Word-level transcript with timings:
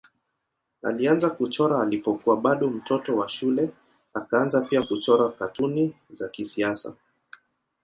Alianza 0.83 1.29
kuchora 1.29 1.81
alipokuwa 1.81 2.37
bado 2.37 2.69
mtoto 2.69 3.17
wa 3.17 3.29
shule 3.29 3.71
akaanza 4.13 4.61
pia 4.61 4.83
kuchora 4.83 5.29
katuni 5.29 5.95
za 6.11 6.29
kisiasa. 6.29 6.95